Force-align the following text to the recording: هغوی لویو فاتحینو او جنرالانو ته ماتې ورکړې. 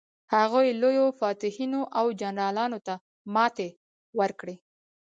هغوی 0.35 0.67
لویو 0.81 1.07
فاتحینو 1.19 1.81
او 1.99 2.05
جنرالانو 2.21 2.79
ته 2.87 2.93
ماتې 3.33 3.69
ورکړې. 4.19 4.55